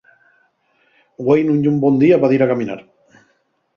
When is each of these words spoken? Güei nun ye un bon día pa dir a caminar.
Güei 1.27 1.41
nun 1.47 1.61
ye 1.63 1.69
un 1.73 1.77
bon 1.83 1.95
día 2.05 2.21
pa 2.25 2.31
dir 2.33 2.41
a 2.43 2.51
caminar. 2.53 2.79